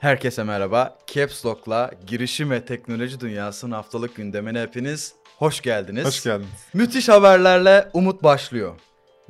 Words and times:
Herkese 0.00 0.44
merhaba. 0.44 0.98
Caps 1.06 1.46
Lock'la 1.46 1.90
girişim 2.06 2.50
ve 2.50 2.64
teknoloji 2.64 3.20
dünyasının 3.20 3.72
haftalık 3.72 4.16
gündemine 4.16 4.62
hepiniz 4.62 5.14
hoş 5.38 5.60
geldiniz. 5.60 6.06
Hoş 6.06 6.24
geldiniz. 6.24 6.66
Müthiş 6.74 7.08
haberlerle 7.08 7.88
Umut 7.92 8.22
başlıyor. 8.22 8.74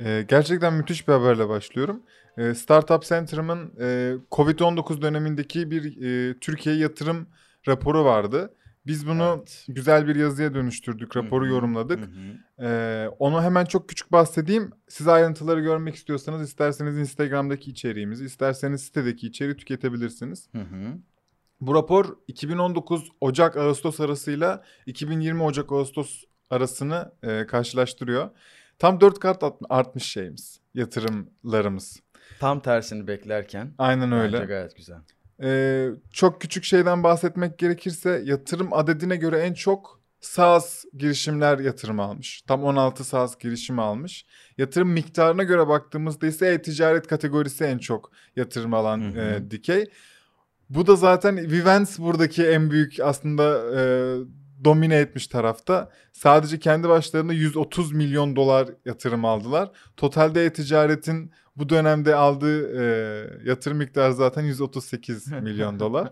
Ee, 0.05 0.25
gerçekten 0.29 0.73
müthiş 0.73 1.09
bir 1.09 1.13
haberle 1.13 1.49
başlıyorum. 1.49 2.03
Ee, 2.39 2.55
Startup 2.55 3.03
Center'ımın 3.03 3.73
e, 3.81 4.15
Covid-19 4.31 5.03
dönemindeki 5.03 5.71
bir 5.71 6.03
e, 6.03 6.39
Türkiye 6.39 6.77
yatırım 6.77 7.29
raporu 7.69 8.05
vardı. 8.05 8.55
Biz 8.87 9.07
bunu 9.07 9.35
Evet. 9.39 9.65
güzel 9.69 10.07
bir 10.09 10.17
yazıya 10.17 10.55
dönüştürdük, 10.55 11.17
raporu 11.17 11.45
Hı 11.45 11.49
hı, 11.49 11.53
yorumladık. 11.53 12.01
Hı 12.01 12.05
hı. 12.05 12.67
Ee, 12.67 13.09
onu 13.19 13.43
hemen 13.43 13.65
çok 13.65 13.89
küçük 13.89 14.13
bahsedeyim. 14.13 14.71
Siz 14.89 15.09
ayrıntıları 15.09 15.61
görmek 15.61 15.95
istiyorsanız 15.95 16.43
isterseniz 16.49 16.99
Instagram'daki 16.99 17.71
içeriğimizi, 17.71 18.25
isterseniz 18.25 18.81
sitedeki 18.83 19.27
içeriği 19.27 19.57
tüketebilirsiniz. 19.57 20.49
Hı 20.53 20.59
hı. 20.59 20.99
Bu 21.61 21.75
rapor 21.75 22.17
2019 22.29 23.09
Ocak-Ağustos 23.21 24.01
arasıyla 24.01 24.63
2020 24.87 25.43
Ocak-Ağustos 25.43 26.25
arasını 26.51 27.13
e, 27.23 27.47
karşılaştırıyor. 27.47 28.31
Tam 28.79 29.01
4 29.01 29.19
kat 29.19 29.43
art- 29.43 29.63
artmış 29.71 30.05
şeyimiz, 30.05 30.61
yatırımlarımız. 30.75 32.01
Tam 32.39 32.61
tersini 32.61 33.07
beklerken. 33.07 33.75
Aynen 33.79 34.11
Bence 34.11 34.37
öyle. 34.37 34.45
gayet 34.47 34.77
güzel. 34.77 34.99
Ee, 35.43 35.89
çok 36.13 36.41
küçük 36.41 36.65
şeyden 36.65 37.03
bahsetmek 37.03 37.59
gerekirse 37.59 38.23
yatırım 38.25 38.73
adedine 38.73 39.17
göre 39.17 39.39
en 39.39 39.55
çok 39.55 40.01
SaaS 40.21 40.85
girişimler 40.95 41.59
yatırım 41.59 42.01
almış. 42.01 42.43
Tam 42.43 42.65
16 42.65 43.05
SaaS 43.05 43.39
girişim 43.39 43.79
almış. 43.79 44.27
Yatırım 44.59 44.89
miktarına 44.89 45.43
göre 45.43 45.69
baktığımızda 45.69 46.27
ise 46.27 46.47
e-ticaret 46.47 47.07
kategorisi 47.07 47.65
en 47.65 47.79
çok 47.79 48.11
yatırım 48.37 48.75
alan 48.75 49.01
Hı 49.01 49.21
hı. 49.21 49.21
e, 49.21 49.51
dikey. 49.51 49.91
Bu 50.71 50.87
da 50.87 50.97
zaten 50.97 51.37
Vivens 51.37 51.99
buradaki 51.99 52.47
en 52.47 52.71
büyük 52.71 53.01
aslında 53.01 53.77
e, 53.81 53.83
domine 54.65 54.97
etmiş 54.97 55.27
tarafta. 55.27 55.91
Sadece 56.13 56.59
kendi 56.59 56.89
başlarına 56.89 57.33
130 57.33 57.93
milyon 57.93 58.37
dolar 58.37 58.69
yatırım 58.85 59.25
aldılar. 59.25 59.71
Totalde 59.97 60.45
e-ticaretin 60.45 61.33
bu 61.57 61.69
dönemde 61.69 62.15
aldığı 62.15 62.81
e, 62.83 63.49
yatırım 63.49 63.79
miktarı 63.79 64.15
zaten 64.15 64.43
138 64.43 65.33
milyon 65.43 65.81
dolar. 65.81 66.11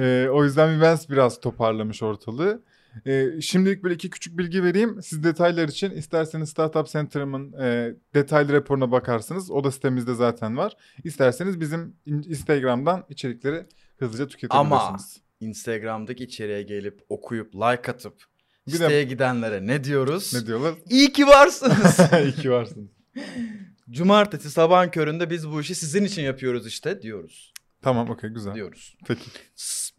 E, 0.00 0.28
o 0.32 0.44
yüzden 0.44 0.76
Vivens 0.76 1.08
biraz 1.10 1.40
toparlamış 1.40 2.02
ortalığı. 2.02 2.62
E, 3.06 3.40
şimdilik 3.40 3.82
böyle 3.84 3.94
iki 3.94 4.10
küçük 4.10 4.38
bilgi 4.38 4.62
vereyim. 4.64 5.02
Siz 5.02 5.24
detaylar 5.24 5.68
için 5.68 5.90
isterseniz 5.90 6.48
Startup 6.48 6.86
Center'ımın 6.86 7.52
e, 7.52 7.94
detaylı 8.14 8.52
raporuna 8.52 8.90
bakarsınız. 8.90 9.50
O 9.50 9.64
da 9.64 9.70
sitemizde 9.70 10.14
zaten 10.14 10.56
var. 10.56 10.76
İsterseniz 11.04 11.60
bizim 11.60 11.96
in- 12.06 12.22
Instagram'dan 12.22 13.04
içerikleri 13.08 13.66
hızlıca 13.98 14.26
tüketebilirsiniz. 14.28 15.20
Instagram'daki 15.40 16.24
içeriğe 16.24 16.62
gelip 16.62 17.00
okuyup 17.08 17.54
like 17.54 17.92
atıp 17.92 18.24
Bir 18.66 18.72
de- 18.72 18.76
siteye 18.76 19.04
gidenlere 19.04 19.66
ne 19.66 19.84
diyoruz? 19.84 20.34
Ne 20.34 20.46
diyorlar? 20.46 20.74
İyi 20.90 21.12
ki 21.12 21.26
varsınız. 21.26 21.98
İyi 22.24 22.32
ki 22.32 22.50
varsınız. 22.50 22.88
Cumartesi 23.90 24.50
sabahın 24.50 24.88
köründe 24.88 25.30
biz 25.30 25.48
bu 25.48 25.60
işi 25.60 25.74
sizin 25.74 26.04
için 26.04 26.22
yapıyoruz 26.22 26.66
işte 26.66 27.02
diyoruz. 27.02 27.52
Tamam 27.82 28.10
okey 28.10 28.30
güzel. 28.30 28.54
Diyoruz. 28.54 28.96
Peki. 29.08 29.22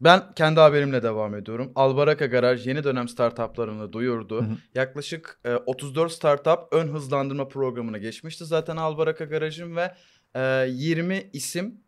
Ben 0.02 0.34
kendi 0.36 0.60
haberimle 0.60 1.04
devam 1.04 1.36
ediyorum. 1.36 1.72
Albaraka 1.76 2.26
Garaj 2.26 2.68
yeni 2.68 2.84
dönem 2.84 3.08
startuplarını 3.08 3.94
duyurdu. 3.94 4.42
Hı 4.42 4.46
hı. 4.46 4.58
Yaklaşık 4.76 5.40
e, 5.46 5.56
34 5.56 6.12
startup 6.12 6.60
ön 6.72 6.88
hızlandırma 6.88 7.48
programına 7.48 7.98
geçmişti 7.98 8.46
zaten 8.46 8.78
Albaraka 8.78 9.26
Garaj'ın 9.26 9.76
ve 9.76 9.94
e, 10.36 10.68
20 10.70 11.30
isim 11.34 11.82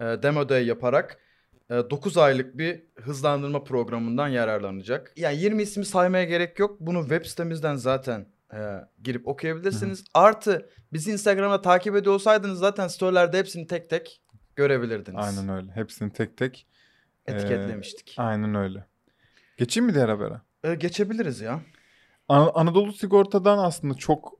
e, 0.00 0.04
demo 0.04 0.48
day 0.48 0.66
yaparak 0.66 1.18
9 1.70 2.16
aylık 2.16 2.58
bir 2.58 2.82
hızlandırma 2.96 3.64
programından 3.64 4.28
yararlanacak. 4.28 5.12
Yani 5.16 5.36
20 5.36 5.62
ismi 5.62 5.84
saymaya 5.84 6.24
gerek 6.24 6.58
yok. 6.58 6.76
Bunu 6.80 7.00
web 7.00 7.24
sitemizden 7.24 7.74
zaten 7.76 8.26
e, 8.54 8.58
girip 9.02 9.28
okuyabilirsiniz. 9.28 10.04
Artı 10.14 10.70
bizi 10.92 11.10
Instagram'da 11.12 11.62
takip 11.62 11.96
ediyor 11.96 12.14
olsaydınız 12.14 12.58
zaten 12.58 12.88
storylerde 12.88 13.38
hepsini 13.38 13.66
tek 13.66 13.90
tek 13.90 14.22
görebilirdiniz. 14.56 15.24
Aynen 15.38 15.56
öyle. 15.56 15.72
Hepsini 15.72 16.12
tek 16.12 16.36
tek. 16.36 16.66
Etiketlemiştik. 17.26 18.14
Aynen 18.18 18.54
öyle. 18.54 18.84
Geçeyim 19.56 19.86
mi 19.86 19.94
diğer 19.94 20.08
habere? 20.08 20.40
E, 20.64 20.74
geçebiliriz 20.74 21.40
ya. 21.40 21.60
An- 22.28 22.50
Anadolu 22.54 22.92
Sigorta'dan 22.92 23.58
aslında 23.58 23.94
çok 23.94 24.37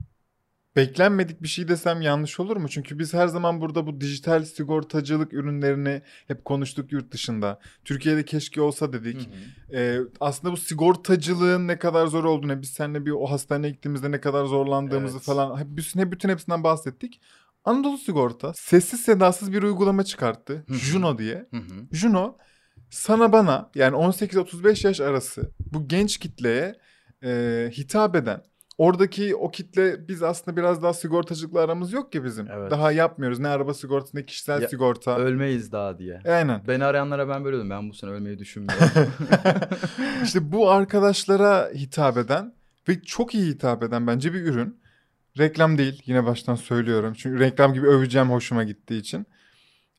beklenmedik 0.79 1.43
bir 1.43 1.49
şey 1.49 1.69
desem 1.69 2.03
yanlış 2.03 2.41
olur 2.41 2.57
mu? 2.57 2.69
Çünkü 2.69 2.99
biz 2.99 3.15
her 3.15 3.29
zaman 3.29 3.61
burada 3.61 3.87
bu 3.87 4.01
dijital 4.01 4.45
sigortacılık 4.45 5.33
ürünlerini 5.33 6.03
hep 6.29 6.45
konuştuk 6.45 6.93
yurt 6.93 7.13
dışında. 7.13 7.59
Türkiye'de 7.85 8.25
keşke 8.25 8.61
olsa 8.61 8.93
dedik. 8.93 9.29
Ee, 9.73 9.99
aslında 10.21 10.53
bu 10.53 10.57
sigortacılığın 10.57 11.69
ne 11.69 11.79
kadar 11.79 12.07
zor 12.07 12.25
olduğunu, 12.25 12.63
biz 12.63 12.71
seninle 12.71 13.07
bir 13.07 13.11
o 13.11 13.27
hastaneye 13.27 13.71
gittiğimizde 13.71 14.11
ne 14.11 14.21
kadar 14.21 14.45
zorlandığımızı 14.45 15.17
Evet. 15.17 15.27
falan 15.27 15.59
hep 15.59 15.67
bütün, 15.69 16.13
bütün 16.13 16.29
hepsinden 16.29 16.65
bahsettik. 16.65 17.21
Anadolu 17.65 17.99
Sigorta 17.99 18.53
sessiz 18.55 19.01
sedasız 19.01 19.53
bir 19.53 19.63
uygulama 19.63 20.03
çıkarttı. 20.05 20.65
Hı 20.69 20.75
hı. 20.75 20.79
Juno 20.79 21.19
diye. 21.19 21.49
Hı 21.51 21.57
hı. 21.57 21.87
Juno 21.93 22.37
sana 22.91 23.33
bana 23.33 23.71
yani 23.75 23.97
18-35 23.97 24.87
yaş 24.87 25.01
arası 25.01 25.51
bu 25.73 25.89
genç 25.89 26.19
kitleye 26.19 26.75
e, 27.25 27.71
hitap 27.73 28.17
eden 28.17 28.43
oradaki 28.79 29.37
o 29.37 29.51
kitle 29.51 30.09
biz 30.09 30.23
aslında 30.23 30.57
biraz 30.57 30.83
daha 30.83 30.93
sigortacılıkla 30.93 31.61
aramız 31.61 31.93
yok 31.93 32.13
ki 32.13 32.25
bizim. 32.25 32.51
Evet. 32.51 32.71
Daha 32.71 32.93
yapmıyoruz 32.93 33.39
ne 33.39 33.49
araba 33.49 33.75
sigortası 33.75 34.17
ne 34.17 34.27
kişisel 34.27 34.63
Ya, 34.63 34.69
sigorta. 34.69 35.19
Ölmeyiz 35.19 35.73
daha 35.73 35.99
diye. 35.99 36.21
Aynen. 36.29 36.63
Beni 36.69 36.85
arayanlara 36.85 37.29
ben 37.29 37.45
böyle 37.45 37.57
dedim. 37.57 37.71
Ben 37.71 37.91
bu 37.91 37.95
sene 37.95 38.11
ölmeyi 38.11 38.39
düşünmüyorum. 38.39 38.87
işte 40.25 40.53
bu 40.53 40.71
arkadaşlara 40.71 41.71
hitap 41.75 42.17
eden 42.17 42.55
ve 42.89 43.03
çok 43.03 43.35
iyi 43.35 43.47
hitap 43.51 43.83
eden 43.83 44.07
bence 44.07 44.33
bir 44.33 44.43
ürün. 44.43 44.81
Reklam 45.39 45.79
değil 45.79 46.03
yine 46.07 46.27
baştan 46.27 46.55
söylüyorum. 46.55 47.15
Çünkü 47.17 47.41
reklam 47.41 47.75
gibi 47.75 47.87
öveceğim 47.87 48.31
hoşuma 48.31 48.65
gittiği 48.65 49.01
için. 49.01 49.27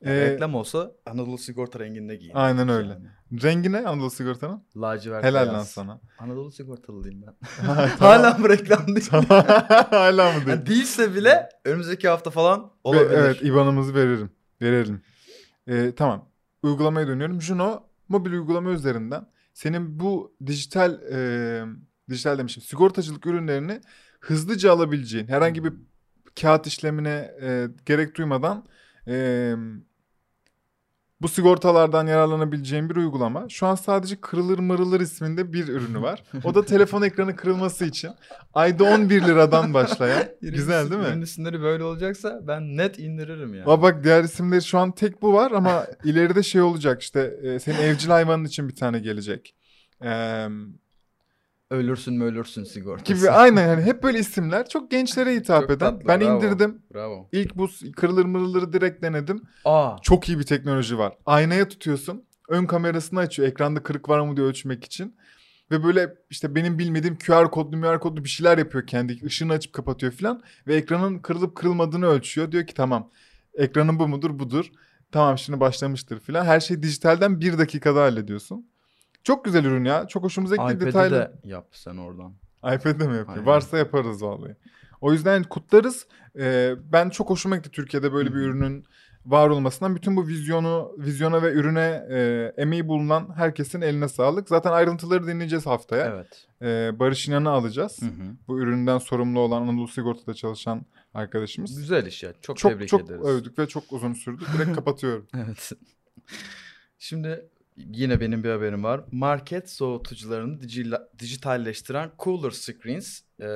Ee, 0.04 0.20
Reklam 0.30 0.54
olsa 0.54 0.92
Anadolu 1.06 1.38
Sigorta 1.38 1.80
renginde 1.80 2.16
giyin. 2.16 2.32
Aynen 2.34 2.68
öyle. 2.68 2.98
Rengi 3.42 3.72
ne 3.72 3.78
Anadolu 3.78 4.10
Sigorta'nın? 4.10 4.64
Lacivert 4.76 5.24
Helal 5.24 5.42
beyaz. 5.42 5.54
lan 5.54 5.62
sana. 5.62 6.00
Anadolu 6.18 6.50
Sigortalıyım 6.52 7.22
ben. 7.22 7.34
Tamam. 7.66 7.88
Hala 7.98 8.38
mı 8.38 8.48
reklam 8.48 8.86
değil? 8.86 9.08
Hala 9.90 10.32
mı 10.32 10.36
değil? 10.38 10.48
Yani 10.48 10.66
değilse 10.66 11.14
bile 11.14 11.48
önümüzdeki 11.64 12.08
hafta 12.08 12.30
falan 12.30 12.60
Ve- 12.60 12.68
olabilir. 12.84 13.10
Evet 13.18 13.42
IBAN'ımızı 13.42 13.94
veririm. 13.94 14.30
Verelim. 14.62 15.02
Ee, 15.66 15.92
tamam. 15.96 16.28
Uygulamaya 16.62 17.06
dönüyorum. 17.06 17.42
Juno 17.42 17.82
mobil 18.08 18.32
uygulama 18.32 18.70
üzerinden 18.70 19.26
senin 19.54 20.00
bu 20.00 20.34
dijital 20.46 21.02
e, 21.12 21.62
dijital 22.10 22.38
demişim 22.38 22.62
sigortacılık 22.62 23.26
ürünlerini 23.26 23.80
hızlıca 24.20 24.72
alabileceğin 24.72 25.28
herhangi 25.28 25.64
bir 25.64 25.72
kağıt 26.40 26.66
işlemine 26.66 27.34
e, 27.42 27.68
gerek 27.86 28.16
duymadan 28.16 28.64
e, 29.08 29.54
bu 31.22 31.28
sigortalardan 31.28 32.06
yararlanabileceğin 32.06 32.90
bir 32.90 32.96
uygulama. 32.96 33.48
Şu 33.48 33.66
an 33.66 33.74
sadece 33.74 34.20
Kırılır 34.20 34.58
Mırılır 34.58 35.00
isminde 35.00 35.52
bir 35.52 35.68
ürünü 35.68 36.02
var. 36.02 36.22
O 36.44 36.54
da 36.54 36.64
telefon 36.64 37.02
ekranı 37.02 37.36
kırılması 37.36 37.84
için 37.84 38.10
ayda 38.54 38.84
11 38.84 39.22
liradan 39.22 39.74
başlayan. 39.74 40.24
Güzel 40.42 40.90
değil 40.90 41.00
mi? 41.00 41.06
Ürün 41.06 41.22
isimleri 41.22 41.60
böyle 41.60 41.84
olacaksa 41.84 42.40
ben 42.46 42.76
net 42.76 42.98
indiririm 42.98 43.54
yani. 43.54 43.70
Aa 43.70 43.82
bak 43.82 44.04
diğer 44.04 44.24
isimleri 44.24 44.62
şu 44.62 44.78
an 44.78 44.92
tek 44.92 45.22
bu 45.22 45.32
var 45.32 45.50
ama 45.50 45.86
ileride 46.04 46.42
şey 46.42 46.60
olacak 46.60 47.02
işte 47.02 47.34
e, 47.42 47.58
senin 47.58 47.78
evcil 47.78 48.08
hayvanın 48.08 48.44
için 48.44 48.68
bir 48.68 48.76
tane 48.76 48.98
gelecek. 48.98 49.54
Ee, 50.04 50.48
Ölürsün 51.70 52.14
mü 52.14 52.24
ölürsün 52.24 52.64
sigortası. 52.64 53.14
gibi 53.14 53.30
aynen 53.30 53.68
yani 53.68 53.82
hep 53.82 54.02
böyle 54.02 54.18
isimler 54.18 54.68
çok 54.68 54.90
gençlere 54.90 55.34
hitap 55.34 55.60
Çok 55.62 55.70
eden. 55.70 55.78
tatlı, 55.94 56.08
ben 56.08 56.20
bravo. 56.20 56.36
indirdim. 56.36 56.82
Bravo. 56.94 57.28
İlk 57.32 57.56
bu 57.56 57.68
kırılır 57.96 58.24
mırılırı 58.24 58.72
direkt 58.72 59.02
denedim. 59.02 59.42
Aa. 59.64 59.96
Çok 60.02 60.28
iyi 60.28 60.38
bir 60.38 60.44
teknoloji 60.44 60.98
var. 60.98 61.12
Aynaya 61.26 61.68
tutuyorsun. 61.68 62.24
Ön 62.48 62.66
kamerasını 62.66 63.20
açıyor. 63.20 63.48
Ekranda 63.48 63.82
kırık 63.82 64.08
var 64.08 64.20
mı 64.20 64.36
diye 64.36 64.46
ölçmek 64.46 64.84
için. 64.84 65.16
Ve 65.70 65.84
böyle 65.84 66.14
işte 66.30 66.54
benim 66.54 66.78
bilmediğim 66.78 67.18
QR 67.18 67.50
kodlu 67.50 67.80
QR 67.80 68.00
kodlu 68.00 68.24
bir 68.24 68.28
şeyler 68.28 68.58
yapıyor 68.58 68.86
kendi. 68.86 69.12
Işığını 69.12 69.52
açıp 69.52 69.72
kapatıyor 69.72 70.12
falan. 70.12 70.42
Ve 70.66 70.74
ekranın 70.76 71.18
kırılıp 71.18 71.56
kırılmadığını 71.56 72.06
ölçüyor. 72.06 72.52
Diyor 72.52 72.66
ki 72.66 72.74
tamam 72.74 73.10
ekranın 73.54 73.98
bu 73.98 74.08
mudur 74.08 74.38
budur. 74.38 74.66
Tamam 75.12 75.38
şimdi 75.38 75.60
başlamıştır 75.60 76.20
falan. 76.20 76.44
Her 76.44 76.60
şeyi 76.60 76.82
dijitalden 76.82 77.40
bir 77.40 77.58
dakikada 77.58 78.02
hallediyorsun. 78.02 78.66
Çok 79.24 79.44
güzel 79.44 79.64
ürün 79.64 79.84
ya. 79.84 80.06
Çok 80.06 80.22
hoşumuza 80.24 80.56
gitti 80.56 80.72
iPad'i 80.72 80.86
detaylı. 80.86 81.14
de 81.14 81.32
yap 81.44 81.66
sen 81.72 81.96
oradan. 81.96 82.32
iPad'de 82.58 83.06
mi 83.08 83.16
yapıyor? 83.16 83.28
Aynen. 83.28 83.46
Varsa 83.46 83.78
yaparız 83.78 84.22
vallahi. 84.22 84.56
O 85.00 85.12
yüzden 85.12 85.42
kutlarız. 85.42 86.06
Ee, 86.38 86.74
ben 86.92 87.10
çok 87.10 87.30
hoşuma 87.30 87.56
gitti 87.56 87.70
Türkiye'de 87.70 88.12
böyle 88.12 88.34
bir 88.34 88.40
ürünün 88.40 88.84
var 89.26 89.48
olmasından. 89.48 89.96
Bütün 89.96 90.16
bu 90.16 90.26
vizyonu, 90.26 90.92
vizyona 90.98 91.42
ve 91.42 91.52
ürüne 91.52 92.06
e, 92.10 92.52
emeği 92.56 92.88
bulunan 92.88 93.32
herkesin 93.36 93.80
eline 93.80 94.08
sağlık. 94.08 94.48
Zaten 94.48 94.72
ayrıntıları 94.72 95.26
dinleyeceğiz 95.26 95.66
haftaya. 95.66 96.06
Evet. 96.06 96.46
Ee, 96.62 96.98
Barış 96.98 97.28
İnan'ı 97.28 97.50
alacağız. 97.50 98.02
Hı 98.02 98.06
hı. 98.06 98.36
Bu 98.48 98.60
üründen 98.60 98.98
sorumlu 98.98 99.40
olan 99.40 99.62
Anadolu 99.62 99.88
Sigorta'da 99.88 100.34
çalışan 100.34 100.86
arkadaşımız. 101.14 101.76
Güzel 101.76 102.06
iş 102.06 102.22
ya. 102.22 102.32
Çok, 102.42 102.56
çok 102.56 102.72
tebrik 102.72 102.88
çok 102.88 103.00
ederiz. 103.00 103.26
övdük 103.26 103.58
ve 103.58 103.66
çok 103.66 103.92
uzun 103.92 104.12
sürdü. 104.12 104.44
Direkt 104.54 104.72
kapatıyorum. 104.76 105.26
Evet. 105.34 105.72
Şimdi 106.98 107.48
yine 107.92 108.20
benim 108.20 108.44
bir 108.44 108.50
haberim 108.50 108.84
var. 108.84 109.00
Market 109.12 109.70
soğutucularını 109.70 110.60
dijitalleştiren 111.18 112.10
Cooler 112.18 112.50
Screens 112.50 113.20
e, 113.42 113.46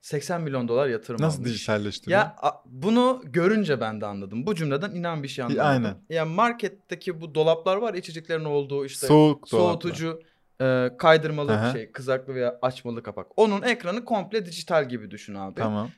80 0.00 0.40
milyon 0.42 0.68
dolar 0.68 0.88
yatırım 0.88 1.22
Nasıl 1.22 1.38
almış. 1.38 1.50
dijitalleştiriyor? 1.52 2.18
Ya 2.20 2.36
a- 2.42 2.62
bunu 2.66 3.22
görünce 3.24 3.80
ben 3.80 4.00
de 4.00 4.06
anladım. 4.06 4.46
Bu 4.46 4.54
cümleden 4.54 4.90
inan 4.90 5.22
bir 5.22 5.28
şey 5.28 5.44
anlamadım. 5.44 5.66
aynen. 5.68 5.96
Yani 6.10 6.34
marketteki 6.34 7.20
bu 7.20 7.34
dolaplar 7.34 7.76
var 7.76 7.94
ya, 7.94 8.00
içeceklerin 8.00 8.44
olduğu 8.44 8.84
işte 8.86 9.06
Soğuk 9.06 9.52
dolaplar. 9.52 9.58
soğutucu, 9.70 10.22
e, 10.60 10.90
kaydırmalı 10.98 11.52
Aha. 11.52 11.72
şey, 11.72 11.92
kızaklı 11.92 12.34
veya 12.34 12.58
açmalı 12.62 13.02
kapak. 13.02 13.26
Onun 13.36 13.62
ekranı 13.62 14.04
komple 14.04 14.46
dijital 14.46 14.88
gibi 14.88 15.10
düşün 15.10 15.34
abi. 15.34 15.54
Tamam. 15.60 15.90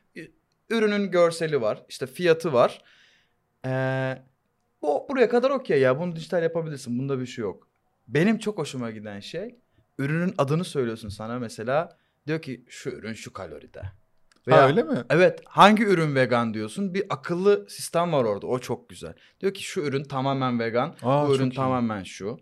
Ürünün 0.71 1.11
görseli 1.11 1.61
var, 1.61 1.83
işte 1.89 2.07
fiyatı 2.07 2.53
var. 2.53 2.83
Ee, 3.67 4.23
bu 4.83 5.07
buraya 5.09 5.29
kadar 5.29 5.51
okey 5.51 5.81
ya. 5.81 6.01
Bunu 6.01 6.17
dijital 6.17 6.43
yapabilirsin. 6.43 6.99
Bunda 6.99 7.21
bir 7.21 7.27
şey 7.27 7.43
yok. 7.43 7.69
Benim 8.09 8.39
çok 8.39 8.59
hoşuma 8.59 8.91
giden 8.91 9.21
şey 9.21 9.59
ürünün 9.99 10.35
adını 10.39 10.65
söylüyorsun 10.65 11.09
sana 11.09 11.39
mesela. 11.39 11.89
Diyor 12.27 12.43
ki 12.43 12.65
şu 12.69 12.91
ürün 12.91 13.13
şu 13.15 13.33
kaloride. 13.33 13.83
ha 14.51 14.67
öyle 14.67 14.83
mi? 14.83 14.97
Evet 15.11 15.41
hangi 15.45 15.85
ürün 15.85 16.15
vegan 16.15 16.55
diyorsun 16.55 16.95
bir 16.95 17.05
akıllı 17.11 17.67
sistem 17.71 18.13
var 18.13 18.25
orada 18.25 18.47
o 18.47 18.59
çok 18.59 18.89
güzel. 18.89 19.15
Diyor 19.41 19.55
ki 19.55 19.63
şu 19.63 19.81
ürün 19.81 20.05
tamamen 20.05 20.59
vegan 20.61 20.95
Aa, 21.03 21.29
bu 21.29 21.35
ürün 21.35 21.51
iyi. 21.51 21.55
tamamen 21.55 22.03
şu. 22.03 22.39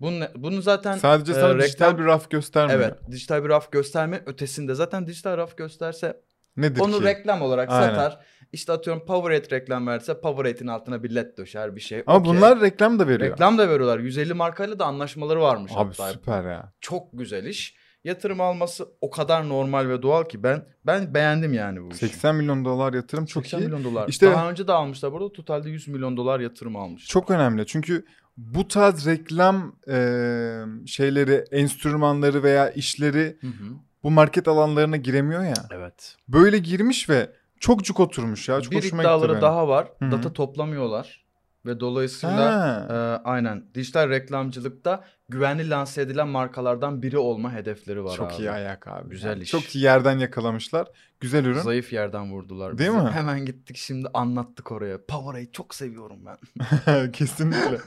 Bunu, 0.00 0.24
bunu 0.36 0.62
zaten 0.62 0.96
Sadece 0.98 1.32
e, 1.32 1.34
sana 1.34 1.58
dijital 1.58 1.86
reklam- 1.90 1.98
bir 1.98 2.04
raf 2.04 2.30
göstermiyor. 2.30 2.80
Evet 2.80 2.94
dijital 3.10 3.44
bir 3.44 3.48
raf 3.48 3.72
gösterme 3.72 4.22
ötesinde 4.26 4.74
zaten 4.74 5.06
dijital 5.06 5.36
raf 5.36 5.56
gösterse 5.56 6.20
Nedir 6.56 6.80
onu 6.80 6.98
ki? 6.98 7.04
reklam 7.04 7.42
olarak 7.42 7.70
Aynen. 7.70 7.88
satar. 7.88 8.24
İşte 8.52 8.72
atıyorum 8.72 9.06
Powerade 9.06 9.50
reklam 9.56 9.86
verse 9.86 10.20
Powerade'in 10.20 10.66
altına 10.66 11.02
bir 11.02 11.14
led 11.14 11.38
döşer 11.38 11.76
bir 11.76 11.80
şey. 11.80 12.02
Ama 12.06 12.18
Okey. 12.18 12.32
bunlar 12.32 12.60
reklam 12.60 12.98
da 12.98 13.08
veriyor. 13.08 13.30
reklam 13.32 13.58
da 13.58 13.68
veriyorlar. 13.68 13.98
150 13.98 14.34
markayla 14.34 14.78
da 14.78 14.84
anlaşmaları 14.86 15.40
varmış 15.40 15.72
Abi 15.74 15.78
hatta. 15.94 16.12
süper 16.12 16.44
ya. 16.44 16.72
Çok 16.80 17.08
güzel 17.12 17.44
iş. 17.44 17.76
Yatırım 18.04 18.40
alması 18.40 18.88
o 19.00 19.10
kadar 19.10 19.48
normal 19.48 19.88
ve 19.88 20.02
doğal 20.02 20.24
ki 20.24 20.42
ben 20.42 20.64
ben 20.86 21.14
beğendim 21.14 21.52
yani 21.52 21.82
bu 21.82 21.88
işi. 21.88 21.98
80 21.98 22.34
milyon 22.34 22.64
dolar 22.64 22.92
yatırım 22.94 23.26
çok 23.26 23.42
80 23.42 23.58
iyi. 23.58 23.64
milyon 23.64 23.84
dolar. 23.84 24.08
İşte- 24.08 24.26
Daha 24.26 24.50
önce 24.50 24.68
de 24.68 24.72
almışlar 24.72 25.12
burada 25.12 25.32
totalde 25.32 25.70
100 25.70 25.88
milyon 25.88 26.16
dolar 26.16 26.40
yatırım 26.40 26.76
almış. 26.76 27.06
Çok 27.06 27.30
önemli 27.30 27.66
çünkü 27.66 28.04
bu 28.36 28.68
tarz 28.68 29.06
reklam 29.06 29.76
e, 29.90 29.96
şeyleri, 30.86 31.44
enstrümanları 31.50 32.42
veya 32.42 32.70
işleri 32.70 33.36
Hı 33.40 33.46
hı. 33.46 33.74
bu 34.02 34.10
market 34.10 34.48
alanlarına 34.48 34.96
giremiyor 34.96 35.44
ya. 35.44 35.54
Evet. 35.70 36.16
Böyle 36.28 36.58
girmiş 36.58 37.08
ve 37.10 37.30
çok 37.60 37.84
cuk 37.84 38.00
oturmuş 38.00 38.48
ya. 38.48 38.60
Çok 38.60 38.72
bir 38.72 38.76
hoşuma 38.76 39.02
gitti 39.02 39.08
iddiaları 39.10 39.30
benim. 39.32 39.42
daha 39.42 39.68
var. 39.68 39.88
Hı 39.98 40.04
hı. 40.04 40.10
Data 40.10 40.32
toplamıyorlar 40.32 41.28
ve 41.66 41.80
dolayısıyla 41.80 42.86
e, 42.90 42.94
aynen 43.28 43.64
dijital 43.74 44.08
reklamcılıkta 44.08 45.04
güvenli 45.28 45.70
lanse 45.70 46.02
edilen 46.02 46.28
markalardan 46.28 47.02
biri 47.02 47.18
olma 47.18 47.52
hedefleri 47.52 48.04
var 48.04 48.16
Çok 48.16 48.32
abi. 48.32 48.42
iyi 48.42 48.50
ayak 48.50 48.88
abi. 48.88 49.10
Güzel 49.10 49.28
Yani 49.28 49.42
iş. 49.42 49.50
Çok 49.50 49.74
iyi 49.74 49.84
yerden 49.84 50.18
yakalamışlar. 50.18 50.88
Güzel 51.20 51.44
ürün. 51.44 51.60
Zayıf 51.60 51.92
yerden 51.92 52.32
vurdular 52.32 52.78
Değil 52.78 52.90
bizi. 52.90 53.02
mi? 53.02 53.10
Hemen 53.12 53.46
gittik 53.46 53.76
şimdi 53.76 54.08
anlattık 54.14 54.72
oraya. 54.72 55.04
Powerade 55.06 55.52
çok 55.52 55.74
seviyorum 55.74 56.18
ben. 56.26 57.12
Kesinlikle. 57.12 57.78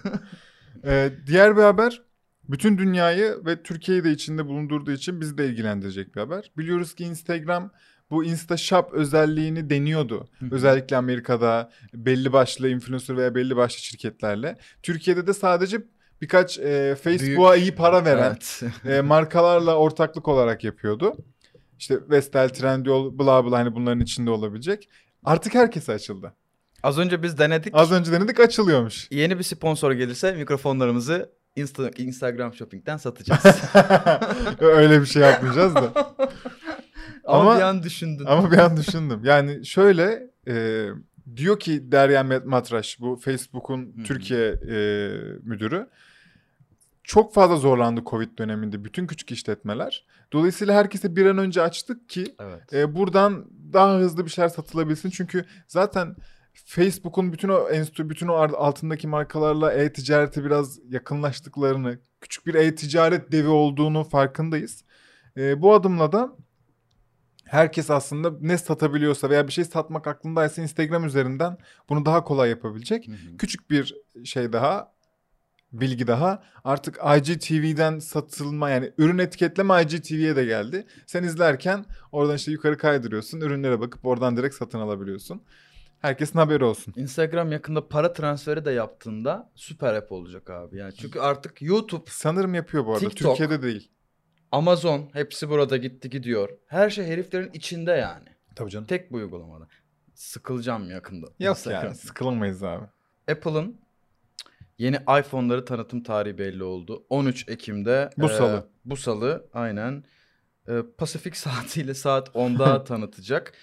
Ee, 0.85 1.11
diğer 1.27 1.57
bir 1.57 1.61
haber 1.61 2.01
bütün 2.49 2.77
dünyayı 2.77 3.37
ve 3.45 3.63
Türkiye'yi 3.63 4.03
de 4.03 4.11
içinde 4.11 4.45
bulundurduğu 4.45 4.91
için 4.91 5.21
bizi 5.21 5.37
de 5.37 5.45
ilgilendirecek 5.47 6.15
bir 6.15 6.19
haber. 6.21 6.51
Biliyoruz 6.57 6.95
ki 6.95 7.03
Instagram 7.03 7.71
bu 8.11 8.23
Insta 8.23 8.57
Shop 8.57 8.93
özelliğini 8.93 9.69
deniyordu. 9.69 10.27
Özellikle 10.51 10.97
Amerika'da 10.97 11.71
belli 11.93 12.33
başlı 12.33 12.69
influencer 12.69 13.17
veya 13.17 13.35
belli 13.35 13.55
başlı 13.55 13.79
şirketlerle. 13.79 14.57
Türkiye'de 14.83 15.27
de 15.27 15.33
sadece 15.33 15.77
birkaç 16.21 16.59
e, 16.59 16.95
Facebook'a 17.03 17.55
iyi 17.55 17.75
para 17.75 18.05
veren 18.05 18.37
Evet. 18.37 18.61
e, 18.85 19.01
markalarla 19.01 19.75
ortaklık 19.75 20.27
olarak 20.27 20.63
yapıyordu. 20.63 21.15
İşte 21.79 21.99
Vestel, 22.09 22.49
Trendyol, 22.49 23.19
bla 23.19 23.45
bla 23.45 23.59
hani 23.59 23.75
bunların 23.75 23.99
içinde 23.99 24.29
olabilecek. 24.31 24.89
Artık 25.23 25.53
herkese 25.55 25.93
açıldı. 25.93 26.33
Az 26.83 26.97
önce 26.97 27.23
biz 27.23 27.37
denedik. 27.37 27.73
Az 27.75 27.91
önce 27.91 28.11
denedik 28.11 28.39
açılıyormuş. 28.39 29.07
Yeni 29.11 29.39
bir 29.39 29.43
sponsor 29.43 29.91
gelirse 29.91 30.31
mikrofonlarımızı 30.31 31.29
Insta- 31.57 32.01
Instagram 32.01 32.53
Shopping'den 32.53 32.97
satacağız. 32.97 33.41
Öyle 34.59 35.01
bir 35.01 35.05
şey 35.05 35.21
yapmayacağız 35.21 35.75
da. 35.75 35.91
Ama, 37.31 37.41
Ama- 37.41 37.57
bir 37.57 37.61
an 37.61 37.83
düşündün. 37.83 38.25
Ama 38.25 38.51
bir 38.51 38.57
an 38.57 38.77
düşündüm. 38.77 39.21
Yani 39.23 39.65
şöyle 39.65 40.29
e, 40.47 40.87
diyor 41.35 41.59
ki 41.59 41.91
Derya 41.91 42.23
Matraş 42.45 42.99
bu 42.99 43.15
Facebook'un. 43.15 44.03
Türkiye 44.03 44.47
e, 44.49 44.77
müdürü 45.43 45.87
çok 47.03 47.33
fazla 47.33 47.55
zorlandı 47.55 48.01
Covid 48.05 48.37
döneminde 48.37 48.83
bütün 48.83 49.07
küçük 49.07 49.31
işletmeler. 49.31 50.05
Dolayısıyla 50.33 50.75
herkese 50.75 51.15
bir 51.15 51.25
an 51.25 51.37
önce 51.37 51.61
açtık 51.61 52.09
ki 52.09 52.35
Evet. 52.39 52.73
e, 52.73 52.95
buradan 52.95 53.45
daha 53.73 53.97
hızlı 53.97 54.25
bir 54.25 54.31
şeyler 54.31 54.49
satılabilsin. 54.49 55.09
Çünkü 55.09 55.45
zaten 55.67 56.15
Facebook'un 56.53 57.33
bütün 57.33 57.49
o 57.49 57.69
enstitü, 57.69 58.09
bütün 58.09 58.27
o 58.27 58.33
altındaki 58.33 59.07
markalarla 59.07 59.73
e-ticarete 59.73 60.43
biraz 60.43 60.79
yakınlaştıklarını, 60.89 61.99
küçük 62.21 62.45
bir 62.47 62.55
e-ticaret 62.55 63.31
devi 63.31 63.47
olduğunu 63.47 64.03
farkındayız. 64.03 64.83
E, 65.37 65.61
bu 65.61 65.73
adımla 65.73 66.11
da 66.11 66.35
herkes 67.51 67.89
aslında 67.89 68.31
ne 68.41 68.57
satabiliyorsa 68.57 69.29
veya 69.29 69.47
bir 69.47 69.51
şey 69.51 69.65
satmak 69.65 70.07
aklındaysa 70.07 70.61
Instagram 70.61 71.05
üzerinden 71.05 71.57
bunu 71.89 72.05
daha 72.05 72.23
kolay 72.23 72.49
yapabilecek. 72.49 73.07
Hı 73.07 73.11
hı. 73.11 73.37
Küçük 73.37 73.69
bir 73.69 73.95
şey 74.23 74.53
daha, 74.53 74.93
bilgi 75.73 76.07
daha. 76.07 76.43
Artık 76.63 76.97
IGTV'den 77.17 77.99
satılma 77.99 78.69
yani 78.69 78.91
ürün 78.97 79.17
etiketleme 79.17 79.81
IGTV'ye 79.81 80.35
de 80.35 80.45
geldi. 80.45 80.85
Sen 81.05 81.23
izlerken 81.23 81.85
oradan 82.11 82.35
işte 82.35 82.51
yukarı 82.51 82.77
kaydırıyorsun, 82.77 83.41
ürünlere 83.41 83.79
bakıp 83.79 84.05
oradan 84.05 84.37
direkt 84.37 84.55
satın 84.55 84.79
alabiliyorsun. 84.79 85.41
Herkesin 85.99 86.39
haberi 86.39 86.63
olsun. 86.63 86.93
Instagram 86.97 87.51
yakında 87.51 87.87
para 87.87 88.13
transferi 88.13 88.65
de 88.65 88.71
yaptığında 88.71 89.51
süper 89.55 89.93
app 89.93 90.11
olacak 90.11 90.49
abi. 90.49 90.77
Yani 90.77 90.93
çünkü 90.95 91.19
artık 91.19 91.61
YouTube, 91.61 92.03
Sanırım 92.07 92.53
yapıyor 92.53 92.85
bu 92.85 92.93
arada. 92.93 93.09
TikTok. 93.09 93.37
Türkiye'de 93.37 93.61
değil. 93.63 93.91
Amazon 94.51 95.09
hepsi 95.13 95.49
burada 95.49 95.77
gitti 95.77 96.09
gidiyor. 96.09 96.49
Her 96.67 96.89
şey 96.89 97.05
heriflerin 97.05 97.49
içinde 97.53 97.91
yani. 97.91 98.27
Tabii 98.55 98.69
canım. 98.71 98.85
Tek 98.87 99.11
bu 99.11 99.15
uygulamada. 99.17 99.67
Sıkılacağım 100.13 100.89
yakında. 100.91 101.25
Yok 101.27 101.39
ya 101.39 101.49
Instagram. 101.51 101.95
sıkılamayız 101.95 102.63
abi. 102.63 102.85
Apple'ın 103.31 103.81
yeni 104.77 104.95
iPhone'ları 105.19 105.65
tanıtım 105.65 106.03
tarihi 106.03 106.37
belli 106.37 106.63
oldu. 106.63 107.05
13 107.09 107.49
Ekim'de. 107.49 108.09
Bu 108.17 108.29
salı. 108.29 108.67
Bu 108.85 108.95
salı 108.97 109.49
aynen. 109.53 110.03
E, 110.67 110.73
Pasifik 110.97 111.37
saatiyle 111.37 111.93
saat 111.93 112.27
10'da 112.29 112.83
tanıtacak. 112.83 113.53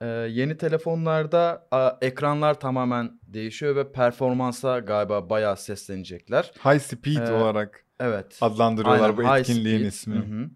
E, 0.00 0.06
yeni 0.06 0.56
telefonlarda 0.56 1.68
a, 1.70 1.98
ekranlar 2.00 2.60
tamamen 2.60 3.20
değişiyor 3.22 3.76
ve 3.76 3.92
performansa 3.92 4.78
galiba 4.78 5.30
bayağı 5.30 5.56
seslenecekler. 5.56 6.52
High 6.64 6.80
speed 6.80 7.28
Ee, 7.28 7.32
olarak 7.32 7.84
Evet. 8.00 8.38
adlandırıyorlar 8.40 9.10
Aynen, 9.10 9.16
bu 9.16 9.36
etkinliğin 9.36 9.78
speed. 9.78 9.88
ismini. 9.88 10.18
Hı 10.18 10.42
hı. 10.44 10.50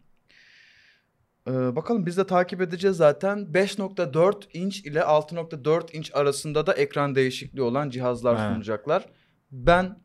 Ee, 1.49 1.77
bakalım 1.77 2.07
biz 2.07 2.17
de 2.17 2.27
takip 2.27 2.61
edeceğiz 2.61 2.97
zaten. 2.97 3.39
5.4 3.39 4.35
inç 4.53 4.81
ile 4.81 5.01
6.4 5.01 5.93
inç 5.97 6.11
arasında 6.15 6.67
da 6.67 6.75
ekran 6.75 7.15
değişikliği 7.15 7.63
olan 7.63 7.91
cihazlar 7.91 8.39
He. 8.39 8.55
sunacaklar. 8.55 9.07
Ben 9.51 10.03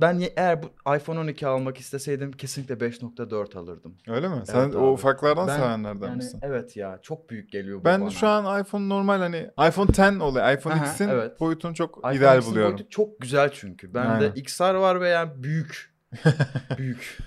ben 0.00 0.22
eğer 0.36 0.62
bu 0.62 0.66
iPhone 0.96 1.18
12 1.18 1.46
almak 1.46 1.78
isteseydim 1.78 2.32
kesinlikle 2.32 2.74
5.4 2.74 3.58
alırdım. 3.58 3.96
Öyle 4.08 4.28
mi? 4.28 4.42
Sen 4.46 4.58
Evet 4.60 4.74
o 4.74 4.78
abi. 4.78 4.86
ufaklardan 4.86 5.48
Ben- 5.48 5.56
sevenlerden 5.56 6.06
Yani 6.06 6.16
misin? 6.16 6.40
evet 6.42 6.76
ya 6.76 6.98
çok 7.02 7.30
büyük 7.30 7.52
geliyor 7.52 7.80
bu 7.80 7.84
Ben 7.84 8.00
bana. 8.00 8.10
şu 8.10 8.28
an 8.28 8.60
iPhone 8.60 8.88
normal 8.88 9.18
hani 9.18 9.50
iPhone 9.68 9.90
X 9.90 9.98
oluyor. 10.22 10.52
iPhone 10.58 10.74
Aha, 10.74 10.84
X'in 10.86 11.08
evet. 11.08 11.40
boyutunu 11.40 11.74
çok 11.74 11.98
iPhone 11.98 12.16
ideal 12.16 12.38
X'in 12.38 12.50
buluyorum. 12.52 12.72
boyutu 12.76 12.90
çok 12.90 13.20
güzel 13.20 13.50
çünkü. 13.52 13.94
Bende 13.94 14.10
Aynen. 14.24 14.32
XR 14.34 14.74
var 14.74 15.00
ve 15.00 15.08
yani 15.08 15.42
büyük. 15.42 15.93
büyük. 16.78 17.18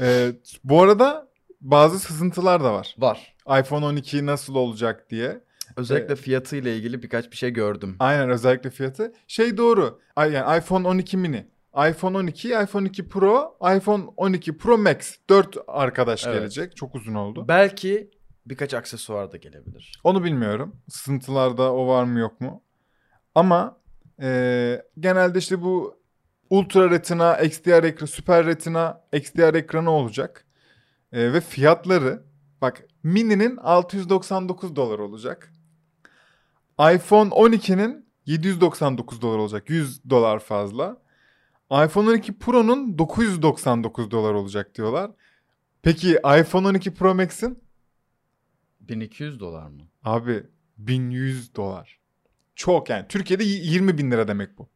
Ee, 0.00 0.32
bu 0.64 0.82
arada 0.82 1.28
bazı 1.60 1.98
sızıntılar 1.98 2.64
da 2.64 2.72
var. 2.72 2.94
Var. 2.98 3.34
iPhone 3.60 3.84
12 3.84 4.26
nasıl 4.26 4.54
olacak 4.54 5.10
diye. 5.10 5.40
Özellikle 5.76 6.12
Ee, 6.12 6.16
fiyatı 6.16 6.56
ile 6.56 6.76
ilgili 6.76 7.02
birkaç 7.02 7.30
bir 7.30 7.36
şey 7.36 7.50
gördüm. 7.50 7.96
Aynen 7.98 8.30
özellikle 8.30 8.70
fiyatı. 8.70 9.12
Şey 9.26 9.56
doğru. 9.56 10.00
Yani 10.18 10.58
iPhone 10.58 10.88
12 10.88 11.16
mini, 11.16 11.46
iPhone 11.90 12.16
12, 12.18 12.48
iPhone 12.48 12.88
2 12.88 13.08
Pro, 13.08 13.58
iPhone 13.76 14.04
12 14.16 14.56
Pro 14.58 14.78
Max. 14.78 15.16
4 15.30 15.56
arkadaş 15.68 16.26
Evet. 16.26 16.36
gelecek. 16.38 16.76
Çok 16.76 16.94
uzun 16.94 17.14
oldu. 17.14 17.44
Belki 17.48 18.10
birkaç 18.46 18.74
aksesuar 18.74 19.32
da 19.32 19.36
gelebilir. 19.36 20.00
Onu 20.04 20.24
bilmiyorum. 20.24 20.76
Sızıntılarda 20.88 21.72
o 21.72 21.86
var 21.88 22.04
mı 22.04 22.18
yok 22.18 22.40
mu? 22.40 22.62
Ama 23.34 23.78
e, 24.22 24.82
genelde 25.00 25.38
işte 25.38 25.62
bu 25.62 25.97
Ultra 26.50 26.90
Retina, 26.90 27.36
XDR 27.38 27.84
ekranı, 27.84 28.08
Super 28.08 28.46
Retina, 28.46 29.04
XDR 29.12 29.54
ekranı 29.54 29.90
olacak. 29.90 30.44
E, 31.12 31.32
ve 31.32 31.40
fiyatları 31.40 32.22
bak 32.60 32.84
mini'nin 33.02 33.56
699 33.56 34.76
dolar 34.76 34.98
olacak. 34.98 35.52
iPhone 36.94 37.30
12'nin 37.30 38.06
799 38.26 39.22
dolar 39.22 39.38
olacak. 39.38 39.70
100 39.70 40.10
dolar 40.10 40.38
fazla. 40.38 40.96
iPhone 41.70 42.08
12 42.10 42.38
Pro'nun 42.38 42.98
999 42.98 44.10
dolar 44.10 44.34
olacak 44.34 44.74
diyorlar. 44.74 45.10
Peki 45.82 46.10
iPhone 46.40 46.66
12 46.68 46.94
Pro 46.94 47.14
Max'in? 47.14 47.58
1200 48.80 49.40
dolar 49.40 49.66
mı? 49.68 49.82
Abi 50.04 50.42
1100 50.78 51.54
dolar. 51.54 51.98
Çok 52.54 52.90
yani. 52.90 53.08
Türkiye'de 53.08 53.44
y- 53.44 53.60
20 53.62 53.98
bin 53.98 54.10
lira 54.10 54.28
demek 54.28 54.58
bu. 54.58 54.68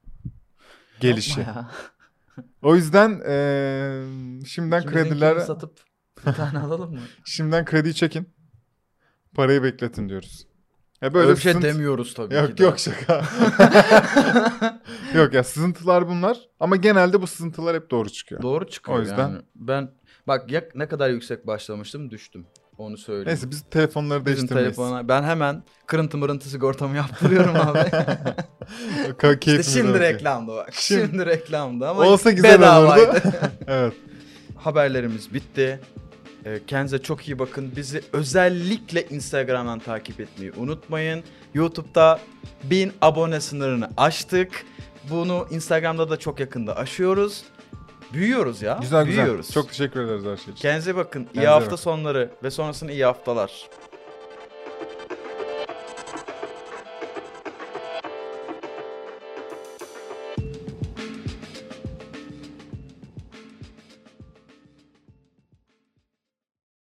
Gelişi. 1.02 1.47
O 2.62 2.76
yüzden 2.76 3.11
eee, 3.11 4.44
şimdiden 4.47 4.87
krediler 4.87 5.38
satıp 5.40 5.80
bir 6.26 6.32
tane 6.32 6.59
alalım 6.59 6.92
mı? 6.94 7.00
şimdiden 7.25 7.64
krediyi 7.64 7.94
çekin. 7.94 8.28
Parayı 9.35 9.62
bekletin 9.62 10.09
diyoruz. 10.09 10.47
Ya 11.02 11.14
Böyle 11.14 11.26
böyle 11.26 11.37
bir 11.37 11.42
şey 11.42 11.52
sızıntı- 11.52 11.68
demiyoruz 11.75 12.14
tabii 12.14 12.28
ki 12.28 12.35
Yok 12.35 12.59
de. 12.59 12.62
yok 12.64 12.78
şaka. 12.78 13.23
yok 15.14 15.35
ya 15.35 15.44
sızıntılar 15.44 16.09
bunlar 16.09 16.38
ama 16.61 16.76
genelde 16.76 17.23
bu 17.23 17.26
sızıntılar 17.26 17.76
hep 17.76 17.90
doğru 17.90 18.09
çıkıyor. 18.11 18.42
Doğru 18.42 18.66
çıkıyor 18.68 18.99
O 18.99 19.00
yüzden- 19.00 19.18
yani. 19.18 19.42
Ben 19.54 19.90
bak 20.26 20.50
ya 20.52 20.64
ne 20.75 20.88
kadar 20.88 21.11
yüksek 21.11 21.47
başlamıştım 21.47 22.11
düştüm. 22.11 22.47
Onu 22.83 22.99
söyleyeyim. 22.99 23.27
Neyse 23.29 23.51
biz 23.51 23.62
telefonları 23.71 24.27
Bizim 24.27 24.37
değiştirmeyiz. 24.39 24.77
telefona 24.77 25.09
ben 25.09 25.23
hemen 25.23 25.62
kırıntı 25.87 26.19
mırıntı 26.19 26.49
sigortamı 26.49 26.97
yaptırıyorum 26.97 27.57
abi. 27.57 27.79
İşte 29.47 29.62
şimdi 29.62 30.01
reklamda 30.01 30.57
bak. 30.57 30.75
Şimdi- 30.75 31.07
Şimdi, 31.11 31.27
reklamda 31.27 31.91
ama 31.91 32.03
Olsa 32.03 32.31
güzel 32.31 32.59
bedavaydı. 32.59 33.11
olurdu. 33.11 33.21
evet. 33.67 33.93
Haberlerimiz 34.57 35.35
bitti. 35.35 35.81
Ee, 36.45 36.61
Kendinize 36.67 36.99
çok 36.99 37.29
iyi 37.29 37.39
bakın. 37.39 37.73
Bizi 37.77 38.03
özellikle 38.12 39.09
Instagram'dan 39.09 39.79
takip 39.79 40.21
etmeyi 40.21 40.53
unutmayın. 40.57 41.23
YouTube'da 41.55 42.21
1000 42.65 42.93
abone 43.03 43.41
sınırını 43.41 43.91
aştık. 43.97 44.65
Bunu 45.11 45.47
Instagram'da 45.51 46.11
da 46.11 46.17
çok 46.19 46.41
yakında 46.41 46.77
aşıyoruz. 46.77 47.43
Büyüyoruz 48.12 48.62
ya. 48.62 48.78
Güzel 48.81 49.04
güzel. 49.04 49.25
Büyüyoruz. 49.25 49.50
Çok 49.50 49.69
teşekkür 49.69 50.00
ederiz 50.00 50.25
her 50.25 50.37
şey 50.37 50.52
için. 50.52 50.54
Kendinize 50.54 50.97
bakın. 50.97 51.21
İyi 51.21 51.25
Kendinize 51.25 51.47
hafta 51.49 51.66
bakın. 51.66 51.76
sonları 51.76 52.31
ve 52.42 52.50
sonrasında 52.50 52.92
iyi 52.92 53.04
haftalar. 53.04 53.66